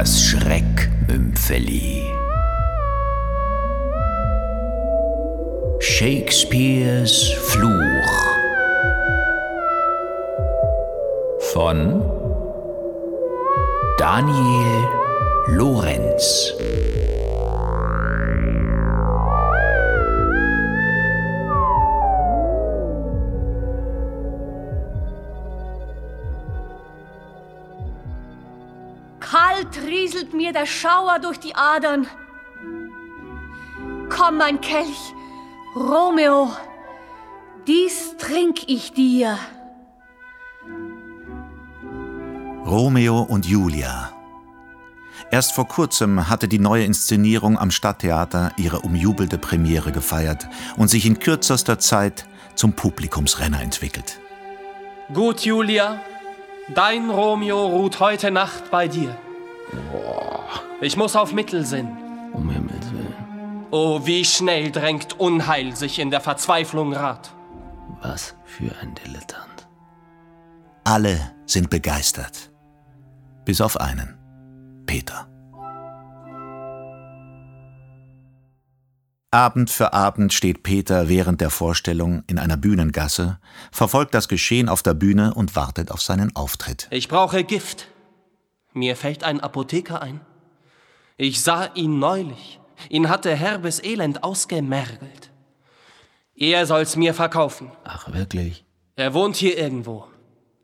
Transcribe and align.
Das 0.00 0.18
Schreckmümpfeli. 0.22 2.06
Shakespeares 5.78 7.28
Fluch 7.28 8.12
von 11.52 12.02
Daniel 13.98 14.88
Lorenz. 15.48 16.54
Mir 30.50 30.52
der 30.52 30.66
Schauer 30.66 31.20
durch 31.20 31.38
die 31.38 31.54
Adern. 31.54 32.06
Komm, 34.08 34.36
mein 34.38 34.60
Kelch, 34.60 35.14
Romeo, 35.76 36.50
dies 37.68 38.16
trink 38.18 38.68
ich 38.68 38.92
dir. 38.92 39.38
Romeo 42.66 43.20
und 43.20 43.46
Julia. 43.46 44.12
Erst 45.30 45.52
vor 45.52 45.68
kurzem 45.68 46.28
hatte 46.28 46.48
die 46.48 46.58
neue 46.58 46.84
Inszenierung 46.84 47.56
am 47.56 47.70
Stadttheater 47.70 48.52
ihre 48.56 48.80
umjubelte 48.80 49.38
Premiere 49.38 49.92
gefeiert 49.92 50.48
und 50.76 50.88
sich 50.88 51.06
in 51.06 51.20
kürzester 51.20 51.78
Zeit 51.78 52.26
zum 52.56 52.72
Publikumsrenner 52.72 53.62
entwickelt. 53.62 54.18
Gut, 55.14 55.42
Julia. 55.42 56.00
Dein 56.74 57.08
Romeo 57.08 57.66
ruht 57.66 58.00
heute 58.00 58.32
Nacht 58.32 58.70
bei 58.70 58.88
dir. 58.88 59.16
Ich 60.82 60.96
muss 60.96 61.14
auf 61.14 61.34
Mittelsinn. 61.34 61.88
Um 62.32 62.48
Himmels 62.48 62.90
Willen. 62.92 63.66
Oh, 63.70 64.06
wie 64.06 64.24
schnell 64.24 64.70
drängt 64.70 65.20
Unheil 65.20 65.76
sich 65.76 65.98
in 65.98 66.10
der 66.10 66.22
Verzweiflung 66.22 66.94
rat. 66.94 67.34
Was 68.00 68.34
für 68.44 68.74
ein 68.80 68.94
Dilettant. 68.94 69.68
Alle 70.84 71.32
sind 71.44 71.68
begeistert. 71.68 72.50
Bis 73.44 73.60
auf 73.60 73.78
einen. 73.78 74.16
Peter. 74.86 75.26
Abend 79.32 79.70
für 79.70 79.92
Abend 79.92 80.32
steht 80.32 80.62
Peter 80.62 81.08
während 81.08 81.40
der 81.40 81.50
Vorstellung 81.50 82.24
in 82.26 82.38
einer 82.38 82.56
Bühnengasse, 82.56 83.38
verfolgt 83.70 84.14
das 84.14 84.28
Geschehen 84.28 84.68
auf 84.68 84.82
der 84.82 84.94
Bühne 84.94 85.34
und 85.34 85.54
wartet 85.54 85.92
auf 85.92 86.00
seinen 86.00 86.34
Auftritt. 86.34 86.88
Ich 86.90 87.06
brauche 87.06 87.44
Gift. 87.44 87.86
Mir 88.72 88.96
fällt 88.96 89.22
ein 89.22 89.40
Apotheker 89.40 90.02
ein. 90.02 90.20
Ich 91.22 91.42
sah 91.42 91.66
ihn 91.74 91.98
neulich. 91.98 92.60
Ihn 92.88 93.10
hatte 93.10 93.36
herbes 93.36 93.84
Elend 93.84 94.24
ausgemergelt. 94.24 95.30
Er 96.34 96.64
soll's 96.64 96.96
mir 96.96 97.12
verkaufen. 97.12 97.70
Ach, 97.84 98.10
wirklich? 98.14 98.64
Er 98.96 99.12
wohnt 99.12 99.36
hier 99.36 99.58
irgendwo. 99.58 100.06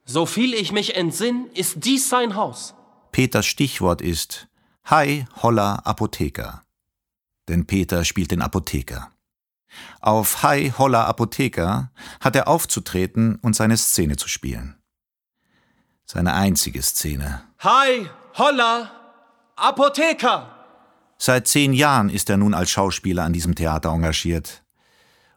So 0.06 0.24
viel 0.24 0.54
ich 0.54 0.72
mich 0.72 0.96
entsinn, 0.96 1.50
ist 1.52 1.84
dies 1.84 2.08
sein 2.08 2.36
Haus. 2.36 2.72
Peters 3.12 3.44
Stichwort 3.44 4.00
ist 4.00 4.48
Hi, 4.84 5.26
Holla, 5.42 5.74
Apotheker. 5.84 6.62
Denn 7.48 7.66
Peter 7.66 8.06
spielt 8.06 8.30
den 8.30 8.40
Apotheker. 8.40 9.12
Auf 10.00 10.42
Hi, 10.42 10.72
Holla, 10.78 11.04
Apotheker 11.04 11.92
hat 12.18 12.34
er 12.34 12.48
aufzutreten 12.48 13.38
und 13.42 13.54
seine 13.54 13.76
Szene 13.76 14.16
zu 14.16 14.26
spielen. 14.26 14.74
Seine 16.06 16.32
einzige 16.32 16.80
Szene. 16.80 17.42
Hi, 17.58 18.08
holla, 18.38 18.95
Apotheker! 19.56 20.52
Seit 21.18 21.48
zehn 21.48 21.72
Jahren 21.72 22.10
ist 22.10 22.28
er 22.28 22.36
nun 22.36 22.52
als 22.52 22.70
Schauspieler 22.70 23.24
an 23.24 23.32
diesem 23.32 23.54
Theater 23.54 23.88
engagiert. 23.88 24.62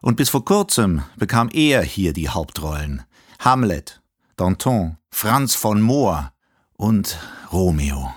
Und 0.01 0.17
bis 0.17 0.29
vor 0.29 0.43
kurzem 0.43 1.03
bekam 1.15 1.49
er 1.53 1.83
hier 1.83 2.11
die 2.11 2.27
Hauptrollen. 2.27 3.03
Hamlet, 3.39 4.01
Danton, 4.35 4.97
Franz 5.09 5.55
von 5.55 5.81
Moor 5.81 6.33
und 6.73 7.17
Romeo. 7.51 8.13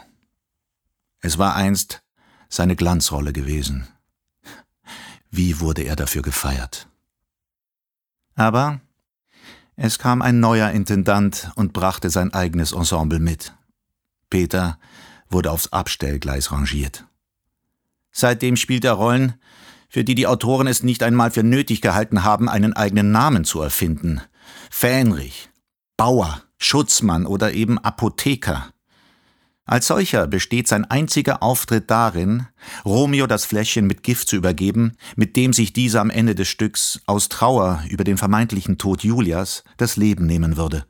Es 1.20 1.38
war 1.38 1.54
einst 1.54 2.02
seine 2.48 2.74
Glanzrolle 2.74 3.32
gewesen. 3.32 3.86
Wie 5.30 5.60
wurde 5.60 5.82
er 5.82 5.94
dafür 5.94 6.22
gefeiert? 6.22 6.88
Aber 8.34 8.80
es 9.76 10.00
kam 10.00 10.20
ein 10.20 10.40
neuer 10.40 10.70
Intendant 10.70 11.52
und 11.54 11.72
brachte 11.72 12.10
sein 12.10 12.34
eigenes 12.34 12.72
Ensemble 12.72 13.20
mit. 13.20 13.54
Peter 14.30 14.78
wurde 15.32 15.50
aufs 15.50 15.72
Abstellgleis 15.72 16.52
rangiert. 16.52 17.04
Seitdem 18.10 18.56
spielt 18.56 18.84
er 18.84 18.92
Rollen, 18.92 19.34
für 19.88 20.04
die 20.04 20.14
die 20.14 20.26
Autoren 20.26 20.66
es 20.66 20.82
nicht 20.82 21.02
einmal 21.02 21.30
für 21.30 21.42
nötig 21.42 21.80
gehalten 21.80 22.24
haben, 22.24 22.48
einen 22.48 22.72
eigenen 22.72 23.12
Namen 23.12 23.44
zu 23.44 23.60
erfinden. 23.60 24.20
Fähnrich, 24.70 25.50
Bauer, 25.96 26.42
Schutzmann 26.58 27.26
oder 27.26 27.52
eben 27.52 27.78
Apotheker. 27.78 28.72
Als 29.64 29.86
solcher 29.86 30.26
besteht 30.26 30.66
sein 30.66 30.84
einziger 30.84 31.42
Auftritt 31.42 31.90
darin, 31.90 32.46
Romeo 32.84 33.26
das 33.26 33.44
Fläschchen 33.44 33.86
mit 33.86 34.02
Gift 34.02 34.28
zu 34.28 34.36
übergeben, 34.36 34.96
mit 35.14 35.36
dem 35.36 35.52
sich 35.52 35.72
dieser 35.72 36.00
am 36.00 36.10
Ende 36.10 36.34
des 36.34 36.48
Stücks 36.48 37.00
aus 37.06 37.28
Trauer 37.28 37.84
über 37.88 38.02
den 38.02 38.18
vermeintlichen 38.18 38.78
Tod 38.78 39.04
Julias 39.04 39.62
das 39.76 39.96
Leben 39.96 40.26
nehmen 40.26 40.56
würde. 40.56 40.84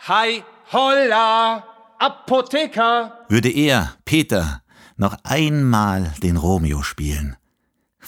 Hi, 0.00 0.42
holla, 0.70 1.64
Apotheker! 2.00 3.26
Würde 3.28 3.50
er, 3.50 3.94
Peter, 4.06 4.62
noch 4.96 5.18
einmal 5.22 6.14
den 6.22 6.38
Romeo 6.38 6.82
spielen, 6.82 7.36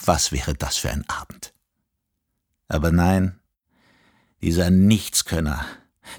was 0.03 0.31
wäre 0.31 0.55
das 0.55 0.77
für 0.77 0.89
ein 0.89 1.05
Abend? 1.07 1.53
Aber 2.67 2.91
nein, 2.91 3.39
dieser 4.41 4.71
Nichtskönner, 4.71 5.63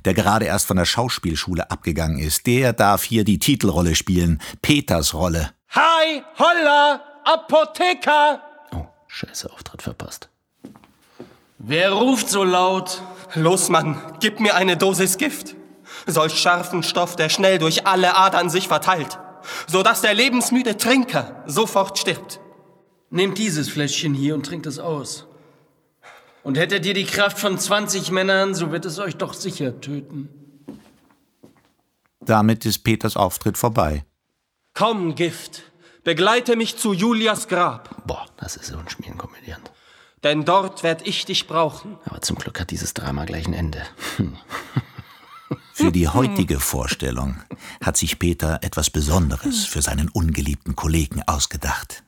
der 0.04 0.14
gerade 0.14 0.44
erst 0.44 0.68
von 0.68 0.76
der 0.76 0.84
Schauspielschule 0.84 1.68
abgegangen 1.72 2.20
ist, 2.20 2.46
der 2.46 2.72
darf 2.74 3.02
hier 3.02 3.24
die 3.24 3.40
Titelrolle 3.40 3.96
spielen, 3.96 4.40
Peters 4.62 5.12
Rolle. 5.12 5.50
Hi, 5.70 6.22
holla, 6.38 7.02
Apotheker! 7.24 8.40
Oh, 8.70 8.86
scheiße, 9.08 9.52
Auftritt 9.52 9.82
verpasst. 9.82 10.28
Wer 11.58 11.90
ruft 11.90 12.28
so 12.28 12.44
laut? 12.44 13.02
Los, 13.34 13.68
Mann, 13.68 14.00
gib 14.20 14.38
mir 14.38 14.54
eine 14.54 14.76
Dosis 14.76 15.18
Gift. 15.18 15.56
Solch 16.06 16.38
scharfen 16.38 16.82
Stoff, 16.82 17.16
der 17.16 17.28
schnell 17.28 17.58
durch 17.58 17.86
alle 17.86 18.16
Adern 18.16 18.50
sich 18.50 18.68
verteilt, 18.68 19.18
so 19.66 19.82
dass 19.82 20.00
der 20.00 20.14
lebensmüde 20.14 20.76
Trinker 20.76 21.42
sofort 21.46 21.98
stirbt. 21.98 22.40
Nehmt 23.10 23.38
dieses 23.38 23.68
Fläschchen 23.68 24.14
hier 24.14 24.34
und 24.34 24.44
trinkt 24.46 24.66
es 24.66 24.78
aus. 24.78 25.26
Und 26.42 26.58
hättet 26.58 26.84
ihr 26.84 26.94
die 26.94 27.06
Kraft 27.06 27.38
von 27.38 27.58
20 27.58 28.10
Männern, 28.10 28.54
so 28.54 28.70
wird 28.70 28.84
es 28.84 28.98
euch 28.98 29.16
doch 29.16 29.32
sicher 29.34 29.80
töten. 29.80 30.28
Damit 32.20 32.64
ist 32.66 32.80
Peters 32.84 33.16
Auftritt 33.16 33.58
vorbei. 33.58 34.04
Komm, 34.74 35.14
Gift, 35.14 35.62
begleite 36.02 36.56
mich 36.56 36.76
zu 36.76 36.92
Julias 36.92 37.48
Grab, 37.48 38.06
Boah, 38.06 38.26
das 38.36 38.56
ist 38.56 38.66
so 38.66 38.76
ein 38.78 38.88
Schmierenkomödiant. 38.88 39.70
denn 40.22 40.44
dort 40.44 40.82
werd 40.82 41.06
ich 41.06 41.24
dich 41.26 41.46
brauchen. 41.46 41.96
Aber 42.06 42.20
zum 42.22 42.36
Glück 42.36 42.58
hat 42.60 42.70
dieses 42.70 42.92
Drama 42.94 43.24
gleich 43.24 43.46
ein 43.46 43.54
Ende. 43.54 43.82
Hm. 45.76 45.86
Für 45.86 45.92
die 45.92 46.08
heutige 46.08 46.60
Vorstellung 46.60 47.36
hat 47.84 47.96
sich 47.96 48.20
Peter 48.20 48.60
etwas 48.62 48.90
Besonderes 48.90 49.64
für 49.64 49.82
seinen 49.82 50.08
ungeliebten 50.08 50.76
Kollegen 50.76 51.22
ausgedacht. 51.26 52.04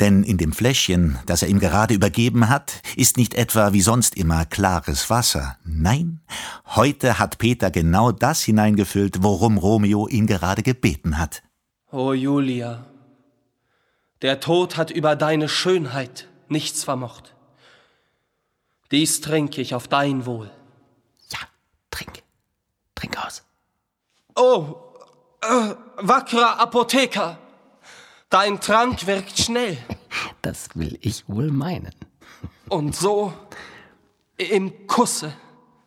Denn 0.00 0.22
in 0.22 0.38
dem 0.38 0.52
Fläschchen, 0.52 1.18
das 1.26 1.42
er 1.42 1.48
ihm 1.48 1.58
gerade 1.58 1.92
übergeben 1.92 2.48
hat, 2.48 2.80
ist 2.96 3.16
nicht 3.16 3.34
etwa 3.34 3.72
wie 3.72 3.80
sonst 3.80 4.16
immer 4.16 4.46
klares 4.46 5.10
Wasser. 5.10 5.58
Nein, 5.64 6.20
heute 6.66 7.18
hat 7.18 7.38
Peter 7.38 7.70
genau 7.70 8.12
das 8.12 8.42
hineingefüllt, 8.42 9.22
worum 9.22 9.58
Romeo 9.58 10.06
ihn 10.06 10.26
gerade 10.26 10.62
gebeten 10.62 11.18
hat. 11.18 11.42
O 11.90 12.12
Julia, 12.12 12.86
der 14.22 14.40
Tod 14.40 14.76
hat 14.76 14.90
über 14.90 15.16
deine 15.16 15.48
Schönheit 15.48 16.28
nichts 16.48 16.84
vermocht. 16.84 17.34
Dies 18.92 19.20
trinke 19.20 19.60
ich 19.60 19.74
auf 19.74 19.88
dein 19.88 20.24
Wohl. 20.24 20.50
Ja, 21.30 21.40
trink. 21.90 22.22
Trink 22.98 23.16
aus. 23.24 23.44
Oh, 24.34 24.74
äh, 25.40 25.74
wackerer 25.98 26.58
Apotheker, 26.58 27.38
dein 28.28 28.60
Trank 28.60 29.06
wirkt 29.06 29.38
schnell. 29.38 29.78
Das 30.42 30.70
will 30.74 30.98
ich 31.00 31.28
wohl 31.28 31.52
meinen. 31.52 31.94
Und 32.68 32.96
so 32.96 33.32
im 34.36 34.88
Kusse 34.88 35.32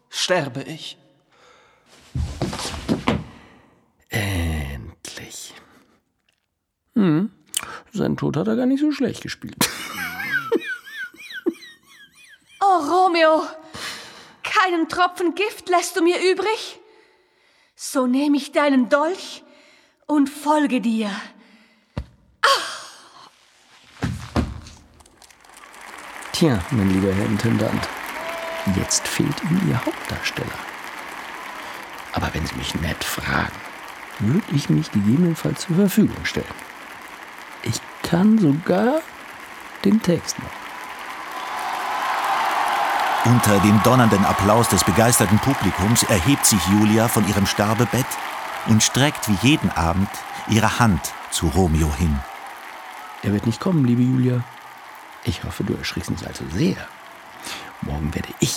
sterbe 0.09 0.63
ich. 0.63 0.97
Endlich. 4.07 5.53
Hm, 6.95 7.29
sein 7.91 8.15
Tod 8.15 8.37
hat 8.37 8.47
er 8.47 8.55
gar 8.55 8.65
nicht 8.65 8.79
so 8.79 8.93
schlecht 8.93 9.21
gespielt. 9.21 9.69
Oh, 12.61 12.77
Romeo, 12.77 13.43
keinen 14.43 14.87
Tropfen 14.87 15.35
Gift 15.35 15.67
lässt 15.67 15.97
du 15.97 16.03
mir 16.03 16.17
übrig? 16.31 16.80
So 17.83 18.05
nehme 18.05 18.37
ich 18.37 18.51
deinen 18.51 18.89
Dolch 18.89 19.43
und 20.05 20.29
folge 20.29 20.81
dir. 20.81 21.09
Tja, 26.31 26.59
mein 26.69 26.91
lieber 26.91 27.11
Herr 27.11 27.25
Intendant, 27.25 27.89
jetzt 28.77 29.07
fehlt 29.07 29.33
Ihnen 29.45 29.67
Ihr 29.67 29.83
Hauptdarsteller. 29.83 30.59
Aber 32.13 32.31
wenn 32.35 32.45
Sie 32.45 32.53
mich 32.53 32.75
nett 32.75 33.03
fragen, 33.03 33.59
würde 34.19 34.45
ich 34.53 34.69
mich 34.69 34.91
gegebenenfalls 34.91 35.61
zur 35.61 35.77
Verfügung 35.77 36.23
stellen. 36.23 36.45
Ich 37.63 37.81
kann 38.03 38.37
sogar 38.37 39.01
den 39.83 39.99
Text 40.03 40.37
noch. 40.37 40.70
Unter 43.23 43.59
dem 43.59 43.79
donnernden 43.83 44.25
Applaus 44.25 44.67
des 44.69 44.83
begeisterten 44.83 45.37
Publikums 45.37 46.01
erhebt 46.03 46.43
sich 46.43 46.59
Julia 46.67 47.07
von 47.07 47.27
ihrem 47.29 47.45
Sterbebett 47.45 48.07
und 48.65 48.81
streckt 48.81 49.29
wie 49.29 49.47
jeden 49.47 49.69
Abend 49.69 50.09
ihre 50.47 50.79
Hand 50.79 51.13
zu 51.29 51.47
Romeo 51.49 51.93
hin. 51.93 52.19
Er 53.21 53.31
wird 53.31 53.45
nicht 53.45 53.59
kommen, 53.59 53.85
liebe 53.85 54.01
Julia. 54.01 54.43
Ich 55.23 55.43
hoffe, 55.43 55.63
du 55.63 55.75
erschrickst 55.75 56.09
nicht 56.09 56.25
allzu 56.25 56.45
sehr. 56.51 56.77
Morgen 57.81 58.11
werde 58.15 58.29
ich 58.39 58.55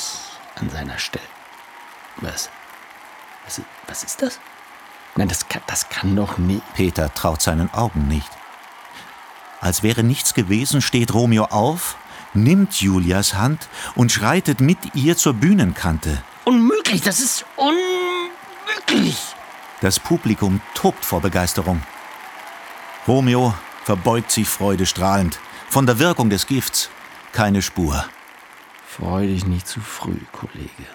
an 0.55 0.71
seiner 0.71 0.99
Stelle. 0.99 1.27
Was? 2.23 2.49
Was, 3.45 3.61
was 3.87 4.03
ist 4.03 4.23
das? 4.23 4.41
Nein, 5.15 5.29
das 5.29 5.47
kann, 5.47 5.61
das 5.67 5.91
kann 5.91 6.17
doch 6.17 6.39
nicht. 6.39 6.63
Peter 6.73 7.13
traut 7.13 7.43
seinen 7.43 7.73
Augen 7.75 8.09
nicht. 8.09 8.31
Als 9.61 9.83
wäre 9.83 10.03
nichts 10.03 10.33
gewesen, 10.33 10.81
steht 10.81 11.13
Romeo 11.13 11.45
auf, 11.45 11.97
nimmt 12.35 12.75
Julias 12.81 13.35
Hand 13.35 13.69
und 13.95 14.13
schreitet 14.13 14.61
mit 14.61 14.79
ihr 14.95 15.17
zur 15.17 15.35
Bühnenkante. 15.35 16.23
Unmöglich, 16.45 17.01
das 17.01 17.21
ist 17.21 17.47
unmöglich. 17.57 19.19
Das 19.81 19.99
Publikum 19.99 20.61
tobt 20.75 21.05
vor 21.05 21.21
Begeisterung. 21.21 21.83
Romeo 23.07 23.55
verbeugt 23.85 24.31
sich 24.31 24.49
freudestrahlend. 24.49 25.39
Von 25.69 25.87
der 25.87 25.99
Wirkung 25.99 26.31
des 26.31 26.47
Gifts 26.47 26.91
keine 27.33 27.63
Spur. 27.63 28.05
Freu 28.87 29.27
dich 29.27 29.45
nicht 29.45 29.67
zu 29.67 29.81
früh, 29.81 30.21
Kollege. 30.33 30.87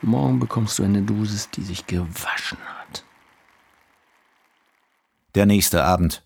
Morgen 0.00 0.40
bekommst 0.40 0.78
du 0.78 0.84
eine 0.84 1.02
Dosis, 1.02 1.50
die 1.50 1.62
sich 1.62 1.86
gewaschen 1.86 2.58
hat. 2.58 3.04
Der 5.34 5.44
nächste 5.44 5.84
Abend. 5.84 6.22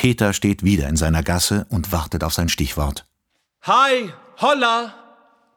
Peter 0.00 0.32
steht 0.32 0.64
wieder 0.64 0.88
in 0.88 0.96
seiner 0.96 1.22
Gasse 1.22 1.66
und 1.68 1.92
wartet 1.92 2.24
auf 2.24 2.32
sein 2.32 2.48
Stichwort. 2.48 3.04
Hi, 3.64 4.10
holla, 4.40 4.94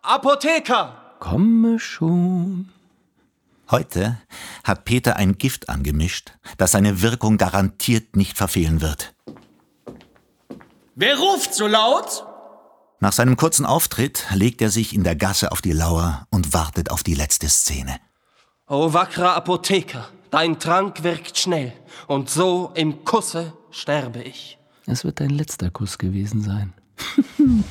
Apotheker! 0.02 1.16
Komme 1.22 1.80
schon. 1.80 2.68
Heute 3.72 4.18
hat 4.66 4.84
Peter 4.84 5.16
ein 5.16 5.38
Gift 5.38 5.70
angemischt, 5.70 6.34
das 6.58 6.72
seine 6.72 7.02
Wirkung 7.02 7.38
garantiert 7.38 8.18
nicht 8.18 8.38
verfehlen 8.38 8.82
wird. 8.82 9.14
Wer 10.96 11.18
ruft 11.18 11.54
so 11.54 11.66
laut? 11.66 12.26
Nach 13.00 13.14
seinem 13.14 13.38
kurzen 13.38 13.66
Auftritt 13.66 14.26
legt 14.34 14.62
er 14.62 14.72
sich 14.72 14.94
in 14.94 15.06
der 15.06 15.16
Gasse 15.16 15.54
auf 15.54 15.62
die 15.62 15.72
Lauer 15.72 16.28
und 16.32 16.54
wartet 16.54 16.92
auf 16.92 17.02
die 17.02 17.16
letzte 17.16 17.48
Szene. 17.48 17.96
O 18.68 18.92
wackerer 18.92 19.38
Apotheker, 19.38 20.10
dein 20.32 20.60
Trank 20.60 21.02
wirkt 21.04 21.38
schnell, 21.38 21.72
und 22.08 22.30
so 22.30 22.74
im 22.76 23.06
Kusse 23.06 23.54
sterbe 23.74 24.22
ich. 24.24 24.58
Es 24.86 25.04
wird 25.04 25.20
dein 25.20 25.30
letzter 25.30 25.70
Kuss 25.70 25.98
gewesen 25.98 26.42
sein. 26.42 26.74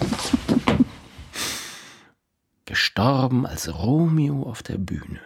Gestorben 2.64 3.46
als 3.46 3.72
Romeo 3.72 4.43
auf 4.44 4.62
der 4.62 4.78
Bühne. 4.78 5.20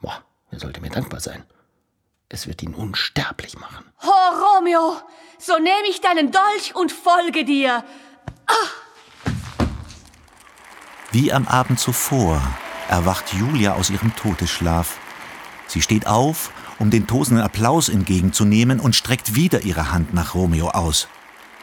Boah, 0.00 0.24
er 0.50 0.60
sollte 0.60 0.80
mir 0.80 0.90
dankbar 0.90 1.20
sein. 1.20 1.44
Es 2.28 2.46
wird 2.46 2.62
ihn 2.62 2.74
unsterblich 2.74 3.58
machen. 3.58 3.84
Oh, 4.02 4.56
Romeo, 4.58 5.00
so 5.38 5.54
nehme 5.58 5.88
ich 5.90 6.00
deinen 6.00 6.30
Dolch 6.30 6.74
und 6.74 6.92
folge 6.92 7.44
dir. 7.44 7.84
Wie 11.12 11.32
am 11.32 11.48
Abend 11.48 11.80
zuvor 11.80 12.40
erwacht 12.88 13.32
Julia 13.34 13.74
aus 13.74 13.90
ihrem 13.90 14.14
Todesschlaf. 14.14 14.98
Sie 15.66 15.82
steht 15.82 16.06
auf, 16.06 16.52
um 16.80 16.90
den 16.90 17.06
tosenden 17.06 17.44
Applaus 17.44 17.88
entgegenzunehmen 17.88 18.80
und 18.80 18.96
streckt 18.96 19.36
wieder 19.36 19.60
ihre 19.60 19.92
Hand 19.92 20.12
nach 20.14 20.34
Romeo 20.34 20.70
aus. 20.70 21.06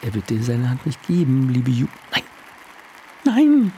Er 0.00 0.14
wird 0.14 0.30
dir 0.30 0.42
seine 0.42 0.70
Hand 0.70 0.86
nicht 0.86 1.06
geben, 1.06 1.50
liebe 1.50 1.70
Ju. 1.70 1.88
Nein! 2.12 2.22
Nein! 3.24 3.72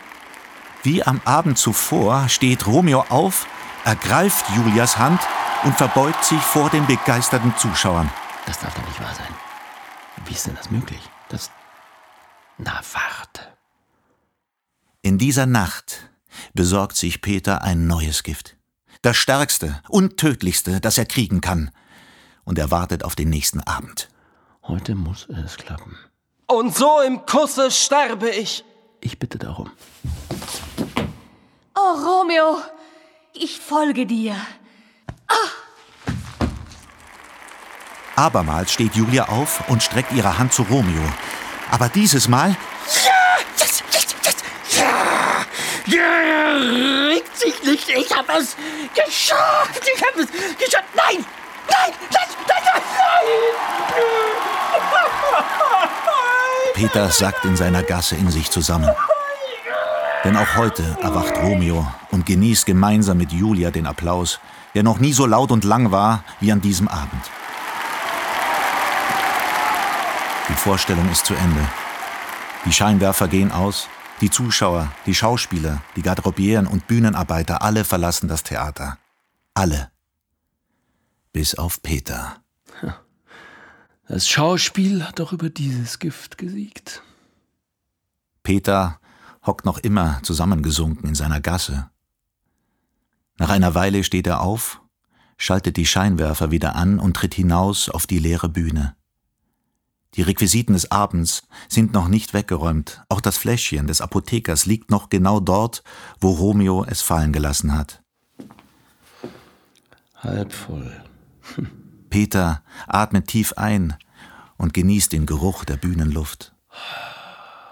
Wie 0.82 1.02
am 1.02 1.20
Abend 1.25 1.58
zuvor 1.58 2.28
steht 2.28 2.66
Romeo 2.66 3.04
auf, 3.08 3.46
ergreift 3.84 4.44
Julias 4.54 4.98
Hand 4.98 5.20
und 5.64 5.76
verbeugt 5.76 6.25
sich 6.25 6.40
vor 6.40 6.69
den 6.70 6.87
begeisterten 6.87 7.54
Zuschauern. 7.56 8.10
Das 8.46 8.60
darf 8.60 8.75
doch 8.75 8.87
nicht 8.87 9.00
wahr 9.00 9.14
sein. 9.14 9.34
Wie 10.26 10.34
ist 10.34 10.46
denn 10.46 10.54
das 10.54 10.70
möglich? 10.70 11.00
Das. 11.31 11.50
Na, 12.58 12.81
warte. 12.92 13.42
In 15.02 15.16
dieser 15.16 15.46
Nacht 15.46 16.10
besorgt 16.52 16.96
sich 16.96 17.22
Peter 17.22 17.62
ein 17.62 17.87
neues 17.87 18.22
Gift. 18.22 18.56
Das 19.02 19.17
stärkste 19.17 19.81
und 19.88 20.19
tödlichste, 20.19 20.81
das 20.81 20.99
er 20.99 21.06
kriegen 21.06 21.41
kann. 21.41 21.70
Und 22.44 22.58
er 22.58 22.70
wartet 22.70 23.02
auf 23.02 23.17
den 23.17 23.31
nächsten 23.31 23.61
Abend. 23.61 24.08
Heute 24.62 24.94
muss 24.94 25.26
es 25.29 25.56
klappen. 25.56 25.97
Und 26.47 26.76
so 26.76 27.00
im 27.00 27.25
Kusse 27.25 27.70
sterbe 27.70 28.29
ich. 28.29 28.64
Ich 29.00 29.19
bitte 29.19 29.38
darum. 29.38 29.70
Oh, 31.75 31.93
Romeo, 32.05 32.58
ich 33.32 33.58
folge 33.58 34.05
dir. 34.05 34.37
Abermals 38.17 38.73
steht 38.73 38.94
Julia 38.94 39.29
auf 39.29 39.67
und 39.70 39.82
streckt 39.82 40.12
ihre 40.12 40.37
Hand 40.37 40.52
zu 40.52 40.62
Romeo. 40.64 41.02
Aber 41.70 41.88
dieses 41.88 42.29
Mal 42.29 42.55
Yes, 43.56 43.82
yes, 43.93 44.14
yes, 44.25 44.37
ja! 44.76 44.85
Ja, 45.87 45.89
regt 46.00 47.37
sich 47.37 47.62
nicht. 47.62 47.88
Ich 47.88 48.17
habe 48.17 48.32
es 48.38 48.56
geschafft. 48.94 49.82
Ich 49.94 50.02
habe 50.02 50.23
es 50.23 50.31
geschafft. 50.58 50.88
Nein! 50.94 51.25
Nein! 51.69 51.93
Nein! 52.11 52.29
Nein! 52.49 52.62
Nein! 52.64 52.73
nein! 52.75 53.70
Peter 56.75 57.11
sackt 57.11 57.44
in 57.44 57.56
seiner 57.56 57.82
Gasse 57.82 58.17
in 58.17 58.31
sich 58.31 58.50
zusammen. 58.50 58.91
Denn 60.25 60.37
auch 60.37 60.56
heute 60.56 60.97
erwacht 61.02 61.37
Romeo 61.43 61.87
und 62.11 62.26
genießt 62.26 62.67
gemeinsam 62.67 63.19
mit 63.19 63.32
Julia 63.32 63.70
den 63.70 63.87
Applaus, 63.87 64.41
der 64.75 64.82
noch 64.82 64.99
nie 64.99 65.12
so 65.12 65.26
laut 65.26 65.50
und 65.50 65.64
lang 65.64 65.90
war 65.90 66.25
wie 66.40 66.52
an 66.52 66.61
diesem 66.61 66.88
Abend. 66.88 67.23
Die 70.49 70.54
Vorstellung 70.54 71.11
ist 71.11 71.26
zu 71.26 71.35
Ende. 71.35 71.69
Die 72.64 72.73
Scheinwerfer 72.73 73.28
gehen 73.28 73.52
aus, 73.52 73.88
die 74.20 74.30
Zuschauer, 74.30 74.92
die 75.06 75.14
Schauspieler, 75.14 75.82
die 75.96 76.02
Garderobieren 76.02 76.66
und 76.66 76.86
Bühnenarbeiter, 76.86 77.62
alle 77.62 77.84
verlassen 77.84 78.28
das 78.28 78.42
Theater. 78.42 78.98
Alle. 79.54 79.90
Bis 81.32 81.54
auf 81.54 81.82
Peter. 81.82 82.36
Das 84.06 84.28
Schauspiel 84.28 85.06
hat 85.06 85.20
doch 85.20 85.32
über 85.32 85.50
dieses 85.50 86.00
Gift 86.00 86.36
gesiegt. 86.36 87.02
Peter 88.42 88.98
hockt 89.46 89.64
noch 89.64 89.78
immer 89.78 90.20
zusammengesunken 90.22 91.08
in 91.08 91.14
seiner 91.14 91.40
Gasse. 91.40 91.90
Nach 93.38 93.50
einer 93.50 93.74
Weile 93.74 94.04
steht 94.04 94.26
er 94.26 94.40
auf, 94.40 94.80
schaltet 95.38 95.76
die 95.76 95.86
Scheinwerfer 95.86 96.50
wieder 96.50 96.74
an 96.74 96.98
und 96.98 97.14
tritt 97.14 97.34
hinaus 97.34 97.88
auf 97.88 98.06
die 98.06 98.18
leere 98.18 98.48
Bühne. 98.48 98.96
Die 100.14 100.23
Requisiten 100.23 100.73
des 100.73 100.90
Abends 100.90 101.43
sind 101.69 101.93
noch 101.93 102.09
nicht 102.09 102.35
weggeräumt, 102.35 103.02
auch 103.09 103.21
das 103.21 103.37
Fläschchen 103.37 103.87
des 103.87 104.00
Apothekers 104.00 104.67
liegt 104.67 104.90
noch 104.90 105.09
genau 105.09 105.38
dort, 105.38 105.85
wo 106.21 106.31
Romeo 106.31 106.85
es 106.85 107.00
fallen 107.00 107.33
gelassen 107.33 107.76
hat. 107.76 108.02
Halb 110.17 110.52
voll. 110.52 111.05
Peter 112.11 112.62
atmet 112.88 113.29
tief 113.29 113.52
ein 113.55 113.95
und 114.57 114.75
genießt 114.75 115.12
den 115.12 115.26
Geruch 115.26 115.64
der 115.64 115.76
Bühnenluft. 115.76 116.55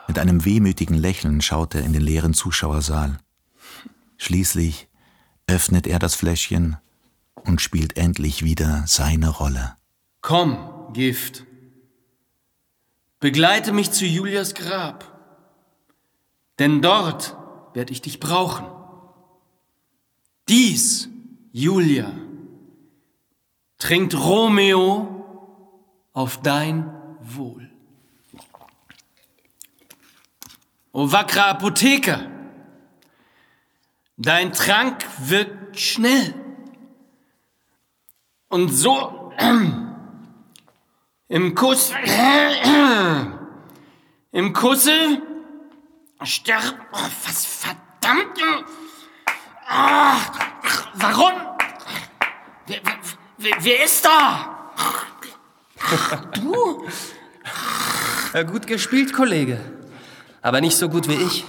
Mit 0.06 0.18
einem 0.18 0.44
wehmütigen 0.44 0.96
Lächeln 0.96 1.42
schaut 1.42 1.74
er 1.74 1.82
in 1.82 1.92
den 1.92 2.02
leeren 2.02 2.34
Zuschauersaal. 2.34 3.18
Schließlich 4.16 4.88
öffnet 5.46 5.86
er 5.86 5.98
das 5.98 6.14
Fläschchen 6.14 6.76
und 7.44 7.60
spielt 7.60 7.96
endlich 7.96 8.42
wieder 8.44 8.84
seine 8.86 9.28
Rolle. 9.28 9.76
Komm, 10.20 10.92
Gift. 10.94 11.44
Begleite 13.20 13.72
mich 13.72 13.90
zu 13.90 14.06
Julias 14.06 14.54
Grab. 14.54 15.04
Denn 16.58 16.82
dort 16.82 17.36
werde 17.74 17.92
ich 17.92 18.02
dich 18.02 18.20
brauchen. 18.20 18.66
Dies, 20.48 21.08
Julia, 21.52 22.12
trinkt 23.78 24.14
Romeo 24.14 25.24
auf 26.12 26.40
dein 26.42 26.90
Wohl. 27.20 27.70
O 30.92 31.12
wackerer 31.12 31.46
Apotheker, 31.46 32.30
dein 34.16 34.52
Trank 34.52 35.04
wirkt 35.18 35.78
schnell. 35.78 36.34
Und 38.48 38.70
so 38.70 39.32
im 41.28 41.54
Kuss, 41.54 41.92
im 44.32 44.52
Kusse 44.52 45.22
sterb, 46.22 46.74
oh, 46.92 46.98
was 47.24 47.44
verdammt, 47.44 48.38
Ah, 49.70 50.16
warum? 50.94 51.32
Wer, 52.66 52.80
wer, 53.36 53.52
wer 53.60 53.84
ist 53.84 54.02
da? 54.02 54.72
Du? 56.34 56.86
Ja, 58.32 58.42
gut 58.44 58.66
gespielt, 58.66 59.12
Kollege. 59.12 59.60
Aber 60.40 60.62
nicht 60.62 60.76
so 60.76 60.88
gut 60.88 61.06
wie 61.08 61.14
ich. 61.14 61.44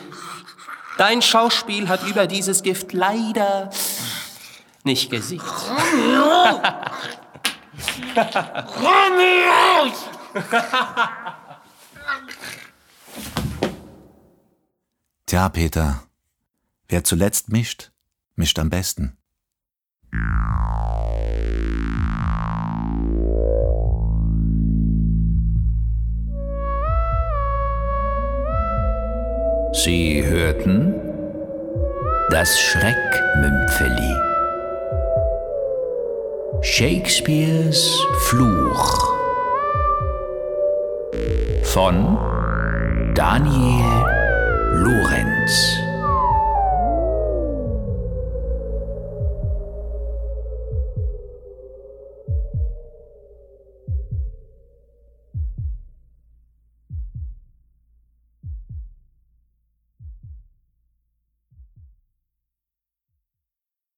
Dein 0.98 1.22
Schauspiel 1.22 1.88
hat 1.88 2.06
über 2.06 2.28
dieses 2.28 2.62
Gift 2.62 2.92
leider 2.92 3.70
nicht 4.84 5.10
gesiegt. 5.10 5.46
Romeo! 8.20 9.94
Tja, 15.26 15.50
Peter, 15.50 16.04
wer 16.88 17.04
zuletzt 17.04 17.50
mischt, 17.50 17.92
mischt 18.36 18.58
am 18.60 18.70
besten. 18.70 19.16
Sie 29.72 30.26
hörten 30.26 30.94
das 32.32 32.60
Schreckmümpfeli. 32.60 34.29
Shakespeares 36.80 37.94
Fluch 38.30 39.14
von 41.64 42.18
Daniel 43.14 44.06
Lorenz. 44.76 45.69